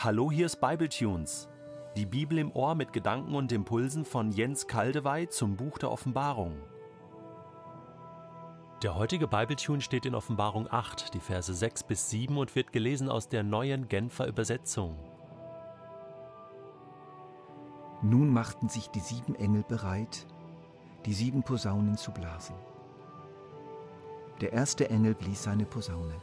Hallo, 0.00 0.30
hier 0.30 0.46
ist 0.46 0.60
Bibletunes. 0.60 1.48
Die 1.96 2.06
Bibel 2.06 2.38
im 2.38 2.52
Ohr 2.52 2.76
mit 2.76 2.92
Gedanken 2.92 3.34
und 3.34 3.50
Impulsen 3.50 4.04
von 4.04 4.30
Jens 4.30 4.68
Kaldewey 4.68 5.28
zum 5.28 5.56
Buch 5.56 5.76
der 5.76 5.90
Offenbarung. 5.90 6.56
Der 8.84 8.94
heutige 8.94 9.26
Bibletune 9.26 9.80
steht 9.80 10.06
in 10.06 10.14
Offenbarung 10.14 10.68
8, 10.70 11.14
die 11.14 11.18
Verse 11.18 11.52
6 11.52 11.82
bis 11.82 12.10
7 12.10 12.38
und 12.38 12.54
wird 12.54 12.70
gelesen 12.70 13.08
aus 13.08 13.26
der 13.26 13.42
neuen 13.42 13.88
Genfer 13.88 14.28
Übersetzung. 14.28 14.96
Nun 18.00 18.32
machten 18.32 18.68
sich 18.68 18.90
die 18.90 19.00
sieben 19.00 19.34
Engel 19.34 19.64
bereit, 19.64 20.28
die 21.06 21.12
sieben 21.12 21.42
Posaunen 21.42 21.96
zu 21.96 22.12
blasen. 22.12 22.54
Der 24.42 24.52
erste 24.52 24.90
Engel 24.90 25.16
blies 25.16 25.42
seine 25.42 25.64
Posaune. 25.64 26.22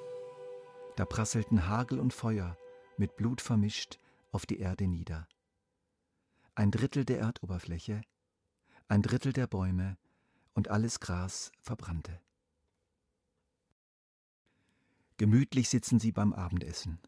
Da 0.95 1.03
prasselten 1.03 1.67
Hagel 1.67 1.99
und 1.99 2.13
Feuer, 2.13 2.55
mit 2.97 3.15
Blut 3.15 3.41
vermischt, 3.41 3.99
auf 4.31 4.45
die 4.45 4.59
Erde 4.59 4.87
nieder. 4.87 5.27
Ein 6.55 6.71
Drittel 6.71 7.05
der 7.05 7.19
Erdoberfläche, 7.19 8.01
ein 8.87 9.01
Drittel 9.01 9.33
der 9.33 9.47
Bäume 9.47 9.97
und 10.53 10.69
alles 10.69 10.99
Gras 10.99 11.51
verbrannte. 11.61 12.21
Gemütlich 15.17 15.69
sitzen 15.69 15.99
sie 15.99 16.11
beim 16.11 16.33
Abendessen. 16.33 16.99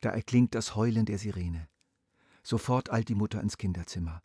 Da 0.00 0.10
erklingt 0.10 0.54
das 0.54 0.74
Heulen 0.74 1.06
der 1.06 1.18
Sirene. 1.18 1.68
Sofort 2.42 2.92
eilt 2.92 3.08
die 3.08 3.14
Mutter 3.14 3.40
ins 3.40 3.58
Kinderzimmer. 3.58 4.22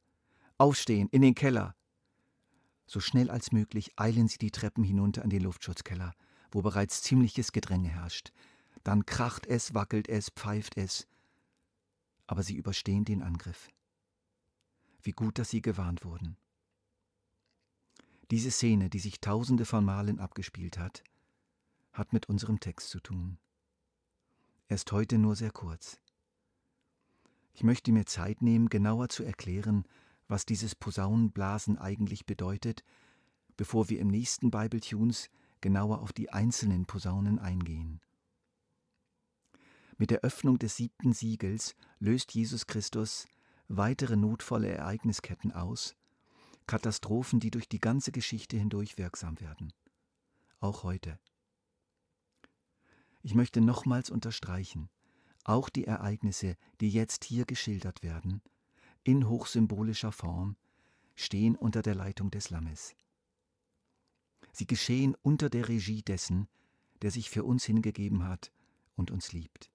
Aufstehen, 0.58 1.08
in 1.10 1.22
den 1.22 1.36
Keller. 1.36 1.76
So 2.86 3.00
schnell 3.00 3.30
als 3.30 3.52
möglich 3.52 3.94
eilen 4.00 4.28
sie 4.28 4.38
die 4.38 4.52
Treppen 4.52 4.84
hinunter 4.84 5.24
in 5.24 5.30
den 5.30 5.44
Luftschutzkeller, 5.44 6.14
wo 6.52 6.62
bereits 6.62 7.02
ziemliches 7.02 7.52
Gedränge 7.52 7.90
herrscht. 7.90 8.32
Dann 8.84 9.06
kracht 9.06 9.46
es, 9.48 9.74
wackelt 9.74 10.10
es, 10.10 10.30
pfeift 10.30 10.78
es. 10.78 11.08
Aber 12.28 12.44
sie 12.44 12.56
überstehen 12.56 13.06
den 13.06 13.22
Angriff. 13.22 13.70
Wie 15.02 15.12
gut, 15.12 15.40
dass 15.40 15.50
sie 15.50 15.62
gewarnt 15.62 16.06
wurden. 16.06 16.38
Diese 18.32 18.52
Szene, 18.52 18.90
die 18.90 19.00
sich 19.00 19.20
tausende 19.20 19.66
von 19.66 19.86
Malen 19.86 20.20
abgespielt 20.20 20.78
hat, 20.78 21.04
hat 21.92 22.14
mit 22.14 22.28
unserem 22.30 22.60
Text 22.60 22.90
zu 22.90 23.00
tun. 23.00 23.38
Er 24.68 24.76
ist 24.76 24.92
heute 24.92 25.18
nur 25.18 25.36
sehr 25.36 25.52
kurz. 25.52 26.00
Ich 27.54 27.64
möchte 27.64 27.92
mir 27.92 28.06
Zeit 28.06 28.42
nehmen, 28.42 28.70
genauer 28.70 29.10
zu 29.10 29.24
erklären, 29.24 29.86
was 30.28 30.46
dieses 30.46 30.74
Posaunenblasen 30.74 31.78
eigentlich 31.78 32.26
bedeutet, 32.26 32.84
bevor 33.56 33.90
wir 33.90 34.00
im 34.00 34.08
nächsten 34.08 34.50
Bible 34.50 34.82
Tunes 34.82 35.30
genauer 35.62 36.02
auf 36.02 36.12
die 36.12 36.32
einzelnen 36.32 36.86
Posaunen 36.86 37.38
eingehen. 37.38 38.02
Mit 39.98 40.10
der 40.10 40.22
Öffnung 40.22 40.58
des 40.58 40.76
siebten 40.76 41.14
Siegels 41.14 41.76
löst 42.00 42.34
Jesus 42.34 42.68
Christus 42.68 43.28
weitere 43.68 44.16
notvolle 44.16 44.70
Ereignisketten 44.70 45.52
aus, 45.52 45.96
Katastrophen, 46.68 47.40
die 47.40 47.52
durch 47.52 47.68
die 47.68 47.80
ganze 47.80 48.12
Geschichte 48.12 48.58
hindurch 48.58 48.98
wirksam 48.98 49.40
werden. 49.40 49.74
Auch 50.60 50.84
heute. 50.84 51.20
Ich 53.22 53.36
möchte 53.36 53.62
nochmals 53.62 54.10
unterstreichen, 54.10 54.90
auch 55.44 55.70
die 55.70 55.86
Ereignisse, 55.86 56.56
die 56.80 56.90
jetzt 56.90 57.24
hier 57.26 57.46
geschildert 57.46 58.02
werden, 58.02 58.42
in 59.04 59.28
hochsymbolischer 59.28 60.12
Form, 60.12 60.56
stehen 61.16 61.56
unter 61.56 61.82
der 61.82 61.96
Leitung 61.96 62.32
des 62.32 62.50
Lammes. 62.50 62.96
Sie 64.52 64.68
geschehen 64.68 65.16
unter 65.22 65.50
der 65.50 65.68
Regie 65.68 66.02
dessen, 66.02 66.48
der 67.02 67.12
sich 67.12 67.30
für 67.30 67.44
uns 67.44 67.66
hingegeben 67.66 68.24
hat 68.26 68.52
und 68.96 69.12
uns 69.12 69.34
liebt. 69.34 69.73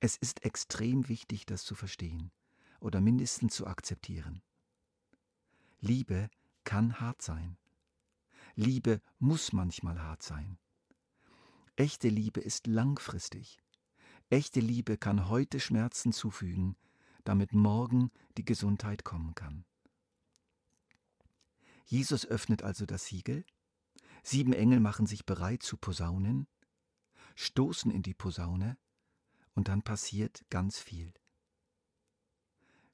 Es 0.00 0.16
ist 0.16 0.44
extrem 0.44 1.08
wichtig, 1.08 1.44
das 1.44 1.62
zu 1.62 1.74
verstehen 1.74 2.32
oder 2.80 3.02
mindestens 3.02 3.54
zu 3.54 3.66
akzeptieren. 3.66 4.42
Liebe 5.80 6.30
kann 6.64 7.00
hart 7.00 7.20
sein. 7.20 7.58
Liebe 8.54 9.02
muss 9.18 9.52
manchmal 9.52 10.00
hart 10.02 10.22
sein. 10.22 10.58
Echte 11.76 12.08
Liebe 12.08 12.40
ist 12.40 12.66
langfristig. 12.66 13.58
Echte 14.30 14.60
Liebe 14.60 14.96
kann 14.96 15.28
heute 15.28 15.60
Schmerzen 15.60 16.12
zufügen, 16.12 16.76
damit 17.24 17.52
morgen 17.52 18.10
die 18.38 18.44
Gesundheit 18.44 19.04
kommen 19.04 19.34
kann. 19.34 19.64
Jesus 21.84 22.24
öffnet 22.24 22.62
also 22.62 22.86
das 22.86 23.06
Siegel, 23.06 23.44
sieben 24.22 24.52
Engel 24.52 24.80
machen 24.80 25.06
sich 25.06 25.26
bereit 25.26 25.62
zu 25.62 25.76
posaunen, 25.76 26.46
stoßen 27.34 27.90
in 27.90 28.02
die 28.02 28.14
Posaune, 28.14 28.78
und 29.54 29.68
dann 29.68 29.82
passiert 29.82 30.44
ganz 30.50 30.78
viel. 30.78 31.12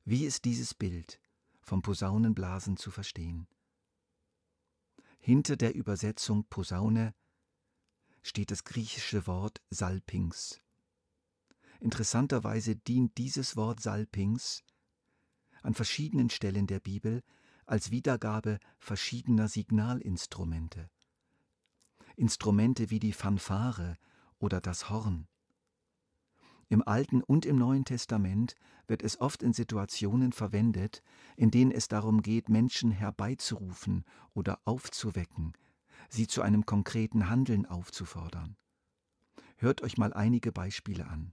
Wie 0.05 0.25
ist 0.25 0.45
dieses 0.45 0.75
Bild 0.75 1.21
vom 1.61 1.83
Posaunenblasen 1.83 2.77
zu 2.77 2.91
verstehen? 2.91 3.49
Hinter 5.19 5.57
der 5.57 5.75
Übersetzung 5.75 6.45
Posaune 6.45 7.15
steht 8.23 8.51
das 8.51 8.65
griechische 8.65 9.27
Wort 9.27 9.61
Salpings. 9.71 10.61
Interessanterweise 11.81 12.77
dient 12.77 13.19
dieses 13.19 13.57
Wort 13.57 13.81
Salpings 13.81 14.63
an 15.63 15.75
verschiedenen 15.75 16.31
Stellen 16.31 16.67
der 16.67 16.81
Bibel 16.81 17.23
als 17.67 17.91
Wiedergabe 17.91 18.61
verschiedener 18.79 19.49
Signalinstrumente. 19.49 20.91
Instrumente 22.15 22.91
wie 22.91 23.01
die 23.01 23.13
Fanfare 23.13 23.97
oder 24.39 24.61
das 24.61 24.89
Horn. 24.89 25.29
Im 26.69 26.87
Alten 26.87 27.23
und 27.23 27.47
im 27.47 27.57
Neuen 27.57 27.85
Testament 27.85 28.57
wird 28.89 29.03
es 29.03 29.21
oft 29.21 29.43
in 29.43 29.53
Situationen 29.53 30.33
verwendet, 30.33 31.03
in 31.37 31.51
denen 31.51 31.71
es 31.71 31.87
darum 31.87 32.23
geht, 32.23 32.49
Menschen 32.49 32.91
herbeizurufen 32.91 34.05
oder 34.35 34.61
aufzuwecken, 34.65 35.53
sie 36.09 36.27
zu 36.27 36.43
einem 36.43 36.67
konkreten 36.67 37.29
Handeln 37.29 37.67
aufzufordern. 37.67 38.57
Hört 39.59 39.83
euch 39.83 39.97
mal 39.97 40.13
einige 40.13 40.51
Beispiele 40.51 41.07
an. 41.07 41.33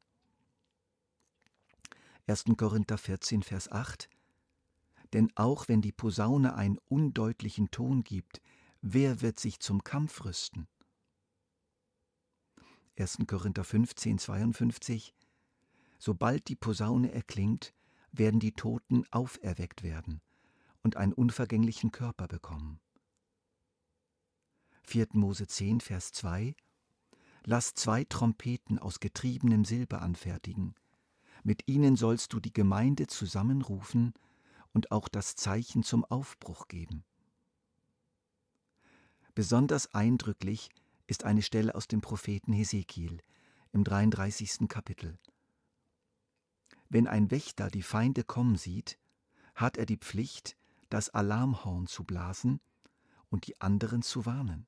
1. 2.27 2.45
Korinther 2.55 2.97
14, 2.97 3.41
Vers 3.43 3.71
8 3.71 4.09
Denn 5.13 5.31
auch 5.35 5.67
wenn 5.67 5.81
die 5.81 5.91
Posaune 5.91 6.55
einen 6.55 6.77
undeutlichen 6.87 7.71
Ton 7.71 8.03
gibt, 8.03 8.39
wer 8.81 9.21
wird 9.21 9.39
sich 9.39 9.59
zum 9.59 9.83
Kampf 9.83 10.23
rüsten? 10.25 10.67
1. 12.97 13.17
Korinther 13.27 13.63
15, 13.63 14.19
52 14.19 15.13
Sobald 16.05 16.49
die 16.49 16.57
Posaune 16.57 17.13
erklingt, 17.13 17.73
werden 18.11 18.41
die 18.41 18.51
Toten 18.51 19.05
auferweckt 19.11 19.83
werden 19.83 20.19
und 20.81 20.97
einen 20.97 21.13
unvergänglichen 21.13 21.93
Körper 21.93 22.27
bekommen. 22.27 22.81
4. 24.81 25.07
Mose 25.13 25.47
10, 25.47 25.79
Vers 25.79 26.11
2 26.11 26.57
Lass 27.45 27.73
zwei 27.73 28.03
Trompeten 28.03 28.79
aus 28.79 28.99
getriebenem 28.99 29.63
Silber 29.63 30.01
anfertigen. 30.01 30.75
Mit 31.41 31.69
ihnen 31.69 31.95
sollst 31.95 32.33
du 32.33 32.41
die 32.41 32.51
Gemeinde 32.51 33.07
zusammenrufen 33.07 34.13
und 34.73 34.91
auch 34.91 35.07
das 35.07 35.37
Zeichen 35.37 35.83
zum 35.83 36.03
Aufbruch 36.03 36.67
geben. 36.67 37.05
Besonders 39.35 39.93
eindrücklich 39.93 40.67
ist 41.07 41.23
eine 41.23 41.43
Stelle 41.43 41.75
aus 41.75 41.87
dem 41.87 42.01
Propheten 42.01 42.51
Hesekiel 42.51 43.19
im 43.71 43.85
33. 43.85 44.67
Kapitel. 44.67 45.17
Wenn 46.89 47.07
ein 47.07 47.31
Wächter 47.31 47.69
die 47.69 47.81
Feinde 47.81 48.23
kommen 48.23 48.55
sieht, 48.55 48.99
hat 49.55 49.77
er 49.77 49.85
die 49.85 49.97
Pflicht, 49.97 50.57
das 50.89 51.09
Alarmhorn 51.09 51.87
zu 51.87 52.03
blasen 52.03 52.59
und 53.29 53.47
die 53.47 53.59
anderen 53.61 54.01
zu 54.01 54.25
warnen. 54.25 54.67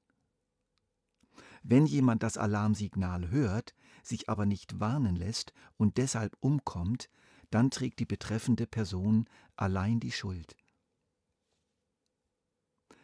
Wenn 1.63 1.85
jemand 1.85 2.23
das 2.23 2.37
Alarmsignal 2.37 3.29
hört, 3.29 3.73
sich 4.03 4.29
aber 4.29 4.45
nicht 4.45 4.79
warnen 4.79 5.15
lässt 5.15 5.53
und 5.77 5.97
deshalb 5.97 6.35
umkommt, 6.39 7.09
dann 7.49 7.71
trägt 7.71 7.99
die 7.99 8.05
betreffende 8.05 8.67
Person 8.67 9.27
allein 9.55 9.99
die 9.99 10.11
Schuld. 10.11 10.55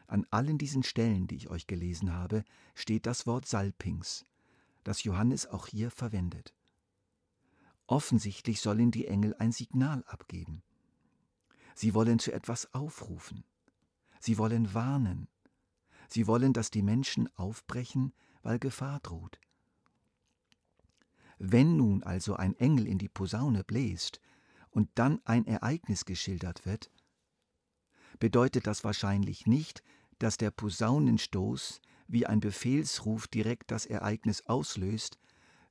An 0.08 0.28
allen 0.30 0.58
diesen 0.58 0.84
Stellen, 0.84 1.28
die 1.28 1.36
ich 1.36 1.50
euch 1.50 1.68
gelesen 1.68 2.14
habe, 2.14 2.44
steht 2.76 3.06
das 3.06 3.26
Wort 3.26 3.48
Salpings, 3.48 4.26
das 4.84 5.04
Johannes 5.04 5.48
auch 5.48 5.68
hier 5.68 5.90
verwendet. 5.90 6.54
Offensichtlich 7.92 8.62
sollen 8.62 8.90
die 8.90 9.06
Engel 9.06 9.36
ein 9.38 9.52
Signal 9.52 10.02
abgeben. 10.08 10.64
Sie 11.76 11.94
wollen 11.94 12.20
zu 12.20 12.32
etwas 12.32 12.74
aufrufen. 12.74 13.44
Sie 14.22 14.38
wollen 14.38 14.74
warnen. 14.74 15.28
Sie 16.08 16.26
wollen, 16.26 16.54
dass 16.54 16.72
die 16.72 16.84
Menschen 16.84 17.28
aufbrechen, 17.36 18.14
weil 18.44 18.60
Gefahr 18.60 19.02
droht. 19.02 19.42
Wenn 21.38 21.76
nun 21.76 22.02
also 22.02 22.38
ein 22.38 22.56
Engel 22.56 22.88
in 22.88 22.98
die 22.98 23.10
Posaune 23.10 23.66
bläst 23.66 24.22
und 24.70 24.88
dann 24.96 25.20
ein 25.26 25.46
Ereignis 25.46 26.06
geschildert 26.06 26.66
wird, 26.66 26.90
bedeutet 28.20 28.68
das 28.68 28.86
wahrscheinlich 28.86 29.48
nicht, 29.48 29.84
dass 30.18 30.38
der 30.38 30.52
Posaunenstoß 30.52 31.82
wie 32.08 32.26
ein 32.26 32.40
Befehlsruf 32.40 33.28
direkt 33.28 33.70
das 33.70 33.86
Ereignis 33.86 34.46
auslöst, 34.46 35.20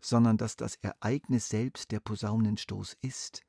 sondern 0.00 0.36
dass 0.36 0.56
das 0.56 0.76
Ereignis 0.76 1.48
selbst 1.48 1.90
der 1.90 2.00
Posaunenstoß 2.00 2.96
ist. 3.00 3.42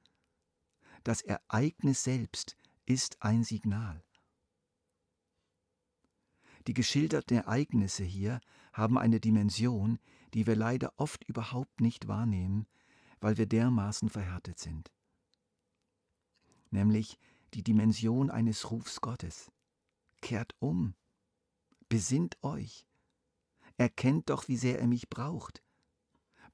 Das 1.04 1.22
Ereignis 1.22 2.04
selbst 2.04 2.58
ist 2.86 3.22
ein 3.22 3.44
Signal. 3.44 4.04
Die 6.68 6.74
geschilderten 6.74 7.38
Ereignisse 7.38 8.04
hier 8.04 8.40
haben 8.74 8.98
eine 8.98 9.20
Dimension, 9.20 10.00
die 10.34 10.46
wir 10.46 10.56
leider 10.56 10.94
oft 10.98 11.24
überhaupt 11.24 11.82
nicht 11.82 12.08
wahrnehmen, 12.08 12.68
weil 13.20 13.38
wir 13.38 13.48
dermaßen 13.48 14.10
verhärtet 14.10 14.60
sind. 14.60 14.92
Nämlich 16.70 17.18
die 17.54 17.64
Dimension 17.64 18.30
eines 18.30 18.72
Rufs 18.72 19.02
Gottes. 19.02 19.52
Kehrt 20.22 20.56
um, 20.60 20.94
besinnt 21.90 22.38
euch, 22.44 22.86
erkennt 23.78 24.30
doch, 24.30 24.48
wie 24.48 24.56
sehr 24.56 24.80
er 24.80 24.88
mich 24.88 25.10
braucht. 25.10 25.64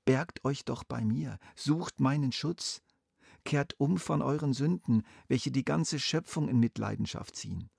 Bergt 0.07 0.45
euch 0.45 0.63
doch 0.63 0.85
bei 0.85 1.03
mir, 1.03 1.37
sucht 1.53 1.99
meinen 1.99 2.31
Schutz, 2.31 2.81
kehrt 3.43 3.77
um 3.77 3.97
von 3.97 4.21
euren 4.21 4.53
Sünden, 4.53 5.03
welche 5.27 5.51
die 5.51 5.65
ganze 5.65 5.99
Schöpfung 5.99 6.47
in 6.47 6.61
Mitleidenschaft 6.61 7.35
ziehen. 7.35 7.69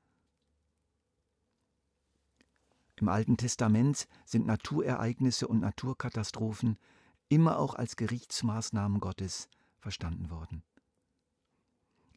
Im 2.96 3.08
Alten 3.08 3.38
Testament 3.38 4.06
sind 4.26 4.44
Naturereignisse 4.44 5.48
und 5.48 5.60
Naturkatastrophen 5.60 6.76
immer 7.30 7.58
auch 7.58 7.74
als 7.74 7.96
Gerichtsmaßnahmen 7.96 9.00
Gottes 9.00 9.48
verstanden 9.78 10.28
worden. 10.28 10.62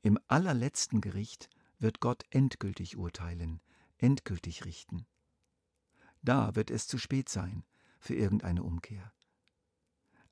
Im 0.01 0.19
allerletzten 0.27 0.99
Gericht 0.99 1.49
wird 1.79 2.01
Gott 2.01 2.25
endgültig 2.31 2.97
urteilen, 2.97 3.61
endgültig 3.97 4.65
richten. 4.65 5.05
Da 6.21 6.53
wird 6.53 6.69
es 6.69 6.85
zu 6.85 6.97
spät 6.97 7.29
sein 7.29 7.63
für 8.01 8.13
irgendeine 8.13 8.63
Umkehr. 8.63 9.13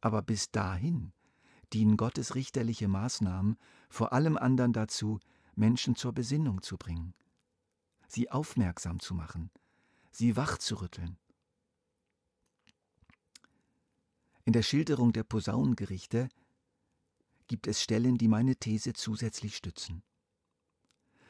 Aber 0.01 0.22
bis 0.22 0.51
dahin 0.51 1.12
dienen 1.74 1.98
Gottes 1.98 2.36
richterliche 2.36 2.88
Maßnahmen 2.88 3.57
vor 3.90 4.13
allem 4.13 4.38
anderen 4.38 4.74
dazu, 4.74 5.19
Menschen 5.56 5.96
zur 5.96 6.13
Besinnung 6.13 6.62
zu 6.62 6.78
bringen, 6.78 7.13
sie 8.07 8.31
aufmerksam 8.31 9.00
zu 9.00 9.13
machen, 9.13 9.51
sie 10.12 10.36
wachzurütteln. 10.36 11.18
In 14.46 14.54
der 14.54 14.63
Schilderung 14.63 15.13
der 15.13 15.24
Posaunengerichte 15.24 16.30
gibt 17.48 17.68
es 17.68 17.81
Stellen, 17.81 18.18
die 18.18 18.28
meine 18.28 18.56
These 18.56 18.94
zusätzlich 18.94 19.56
stützen. 19.56 20.02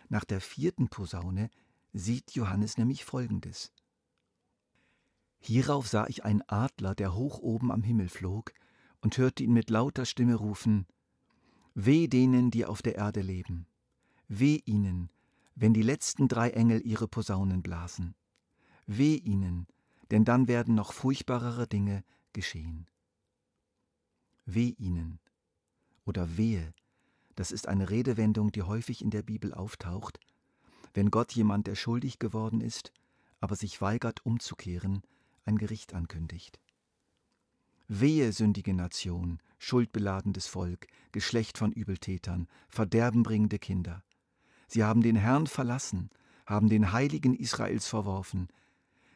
Nach 0.09 0.23
der 0.23 0.41
vierten 0.41 0.89
Posaune 0.89 1.49
sieht 1.91 2.31
Johannes 2.31 2.77
nämlich 2.77 3.03
Folgendes. 3.03 3.71
Hierauf 5.39 5.87
sah 5.87 6.05
ich 6.07 6.25
einen 6.25 6.43
Adler, 6.47 6.95
der 6.95 7.15
hoch 7.15 7.39
oben 7.39 7.71
am 7.71 7.83
Himmel 7.83 8.09
flog, 8.09 8.53
und 9.01 9.17
hörte 9.17 9.43
ihn 9.43 9.53
mit 9.53 9.69
lauter 9.69 10.05
Stimme 10.05 10.35
rufen 10.35 10.85
Weh 11.73 12.07
denen, 12.07 12.51
die 12.51 12.65
auf 12.65 12.81
der 12.81 12.95
Erde 12.95 13.21
leben, 13.21 13.65
weh 14.27 14.61
ihnen, 14.65 15.09
wenn 15.55 15.73
die 15.73 15.81
letzten 15.81 16.27
drei 16.27 16.49
Engel 16.49 16.85
ihre 16.85 17.07
Posaunen 17.07 17.61
blasen. 17.61 18.15
Weh 18.85 19.15
ihnen, 19.15 19.67
denn 20.11 20.25
dann 20.25 20.47
werden 20.47 20.75
noch 20.75 20.91
furchtbarere 20.91 21.67
Dinge 21.67 22.03
geschehen. 22.33 22.89
Weh 24.45 24.75
ihnen 24.77 25.19
oder 26.05 26.37
wehe, 26.37 26.73
das 27.35 27.51
ist 27.51 27.67
eine 27.67 27.89
Redewendung, 27.89 28.51
die 28.51 28.63
häufig 28.63 29.01
in 29.01 29.11
der 29.11 29.21
Bibel 29.21 29.53
auftaucht, 29.53 30.19
wenn 30.93 31.11
Gott 31.11 31.31
jemand, 31.33 31.67
der 31.67 31.75
schuldig 31.75 32.19
geworden 32.19 32.61
ist, 32.61 32.91
aber 33.39 33.55
sich 33.55 33.79
weigert 33.79 34.25
umzukehren, 34.25 35.03
ein 35.45 35.57
Gericht 35.57 35.93
ankündigt. 35.93 36.59
Wehe, 37.87 38.31
sündige 38.33 38.73
Nation, 38.73 39.39
schuldbeladendes 39.57 40.47
Volk, 40.47 40.87
Geschlecht 41.11 41.57
von 41.57 41.71
Übeltätern, 41.71 42.47
verderbenbringende 42.67 43.57
Kinder. 43.59 44.03
Sie 44.67 44.83
haben 44.83 45.01
den 45.01 45.15
Herrn 45.15 45.47
verlassen, 45.47 46.09
haben 46.45 46.69
den 46.69 46.91
Heiligen 46.91 47.35
Israels 47.35 47.87
verworfen, 47.87 48.47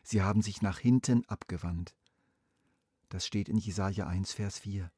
Sie 0.03 0.21
haben 0.21 0.41
sich 0.41 0.61
nach 0.61 0.79
hinten 0.79 1.23
abgewandt. 1.25 1.95
Das 3.07 3.25
steht 3.25 3.47
in 3.47 3.57
Jesaja 3.57 4.05
1, 4.05 4.33
Vers 4.33 4.59
4. 4.59 4.91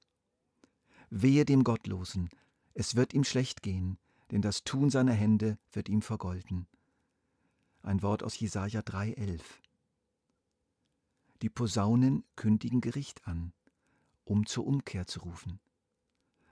Wehe 1.11 1.45
dem 1.45 1.63
Gottlosen, 1.63 2.29
es 2.73 2.95
wird 2.95 3.13
ihm 3.13 3.23
schlecht 3.23 3.61
gehen, 3.61 3.99
denn 4.31 4.41
das 4.41 4.63
Tun 4.63 4.89
seiner 4.89 5.13
Hände 5.13 5.59
wird 5.71 5.89
ihm 5.89 6.01
vergolten. 6.01 6.67
Ein 7.83 8.01
Wort 8.01 8.23
aus 8.23 8.39
Jesaja 8.39 8.81
3, 8.81 9.13
11. 9.13 9.61
Die 11.41 11.49
Posaunen 11.49 12.23
kündigen 12.35 12.81
Gericht 12.81 13.27
an, 13.27 13.53
um 14.23 14.45
zur 14.45 14.65
Umkehr 14.65 15.05
zu 15.05 15.19
rufen. 15.21 15.59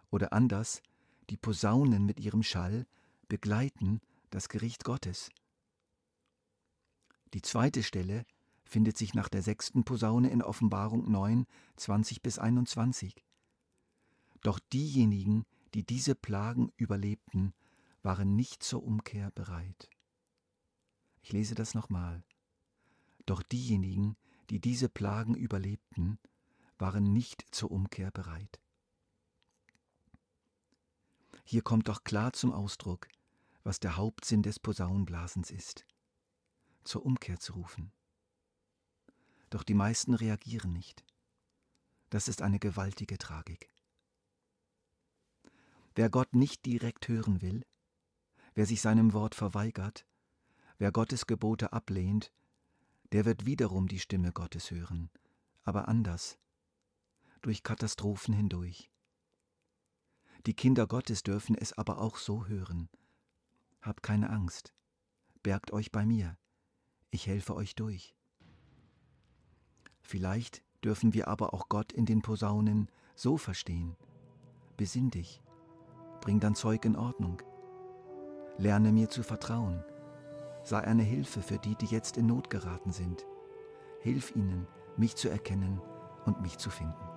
Oder 0.09 0.33
anders, 0.33 0.81
die 1.29 1.37
Posaunen 1.37 2.05
mit 2.05 2.19
ihrem 2.19 2.43
Schall 2.43 2.85
begleiten 3.27 4.01
das 4.29 4.49
Gericht 4.49 4.83
Gottes. 4.83 5.31
Die 7.33 7.41
zweite 7.41 7.81
Stelle 7.81 8.25
findet 8.65 8.97
sich 8.97 9.13
nach 9.13 9.29
der 9.29 9.41
sechsten 9.41 9.83
Posaune 9.83 10.29
in 10.29 10.41
Offenbarung 10.41 11.09
9, 11.09 11.45
20 11.77 12.21
bis 12.21 12.37
21. 12.37 13.23
Doch 14.41 14.59
diejenigen, 14.59 15.45
die 15.73 15.85
diese 15.85 16.15
Plagen 16.15 16.71
überlebten, 16.75 17.53
waren 18.01 18.35
nicht 18.35 18.61
zur 18.63 18.83
Umkehr 18.83 19.31
bereit. 19.31 19.89
Ich 21.21 21.31
lese 21.31 21.55
das 21.55 21.73
nochmal. 21.73 22.23
Doch 23.25 23.41
diejenigen, 23.41 24.17
die 24.49 24.59
diese 24.59 24.89
Plagen 24.89 25.35
überlebten, 25.35 26.19
waren 26.77 27.13
nicht 27.13 27.45
zur 27.51 27.71
Umkehr 27.71 28.11
bereit. 28.11 28.59
Hier 31.45 31.61
kommt 31.61 31.87
doch 31.87 32.03
klar 32.03 32.33
zum 32.33 32.51
Ausdruck, 32.51 33.07
was 33.63 33.79
der 33.79 33.97
Hauptsinn 33.97 34.43
des 34.43 34.59
Posaunenblasens 34.59 35.51
ist, 35.51 35.85
zur 36.83 37.05
Umkehr 37.05 37.39
zu 37.39 37.53
rufen. 37.53 37.91
Doch 39.49 39.63
die 39.63 39.73
meisten 39.73 40.13
reagieren 40.13 40.73
nicht. 40.73 41.05
Das 42.09 42.27
ist 42.27 42.41
eine 42.41 42.59
gewaltige 42.59 43.17
Tragik. 43.17 43.69
Wer 45.95 46.09
Gott 46.09 46.33
nicht 46.33 46.65
direkt 46.65 47.07
hören 47.07 47.41
will, 47.41 47.65
wer 48.55 48.65
sich 48.65 48.81
seinem 48.81 49.13
Wort 49.13 49.35
verweigert, 49.35 50.05
wer 50.77 50.91
Gottes 50.91 51.27
Gebote 51.27 51.71
ablehnt, 51.71 52.31
der 53.13 53.25
wird 53.25 53.45
wiederum 53.45 53.87
die 53.87 53.99
Stimme 53.99 54.31
Gottes 54.31 54.71
hören, 54.71 55.09
aber 55.63 55.87
anders, 55.87 56.39
durch 57.43 57.61
Katastrophen 57.61 58.33
hindurch. 58.33 58.89
Die 60.47 60.55
Kinder 60.55 60.87
Gottes 60.87 61.21
dürfen 61.21 61.55
es 61.55 61.73
aber 61.73 61.99
auch 61.99 62.17
so 62.17 62.47
hören. 62.47 62.89
Habt 63.81 64.01
keine 64.01 64.31
Angst, 64.31 64.73
bergt 65.43 65.71
euch 65.71 65.91
bei 65.91 66.05
mir, 66.05 66.37
ich 67.11 67.27
helfe 67.27 67.55
euch 67.55 67.75
durch. 67.75 68.15
Vielleicht 70.01 70.63
dürfen 70.83 71.13
wir 71.13 71.27
aber 71.27 71.53
auch 71.53 71.69
Gott 71.69 71.93
in 71.93 72.05
den 72.05 72.23
Posaunen 72.23 72.89
so 73.15 73.37
verstehen. 73.37 73.95
Besinn 74.75 75.11
dich, 75.11 75.41
bring 76.19 76.39
dein 76.39 76.55
Zeug 76.55 76.83
in 76.83 76.95
Ordnung. 76.95 77.41
Lerne 78.57 78.91
mir 78.91 79.09
zu 79.09 79.21
vertrauen. 79.21 79.83
Sei 80.63 80.79
eine 80.79 81.03
Hilfe 81.03 81.41
für 81.41 81.57
die, 81.57 81.75
die 81.75 81.87
jetzt 81.87 82.17
in 82.17 82.27
Not 82.27 82.49
geraten 82.49 82.91
sind. 82.91 83.25
Hilf 83.99 84.35
ihnen, 84.35 84.67
mich 84.97 85.15
zu 85.15 85.29
erkennen 85.29 85.81
und 86.25 86.41
mich 86.41 86.57
zu 86.57 86.69
finden. 86.69 87.12